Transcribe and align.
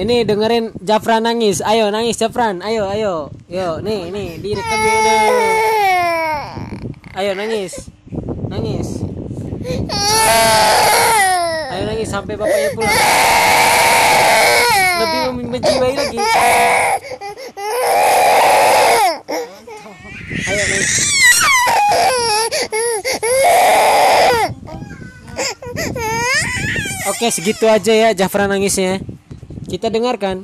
Ini 0.00 0.24
dengerin 0.24 0.72
Jafran 0.80 1.28
nangis. 1.28 1.60
Ayo 1.60 1.92
nangis 1.92 2.16
Jafran. 2.16 2.64
Ayo 2.64 2.88
ayo. 2.88 3.28
Yo 3.52 3.84
nih 3.84 4.08
nih 4.08 4.40
direkam 4.40 4.80
udah. 4.80 5.20
Ayo 7.20 7.36
nangis. 7.36 7.92
Nangis. 8.48 9.04
Ayo 11.68 11.82
nangis 11.84 12.08
sampai 12.08 12.32
bapaknya 12.32 12.72
pulang. 12.72 12.96
Lebih 15.04 15.20
menjiwai 15.52 15.92
lagi. 15.92 16.18
Ayo 20.48 20.62
nangis. 20.64 20.92
Oke 27.12 27.28
segitu 27.28 27.68
aja 27.68 27.92
ya 27.92 28.08
Jafran 28.16 28.48
nangisnya. 28.48 29.19
Kita 29.70 29.86
dengarkan. 29.86 30.42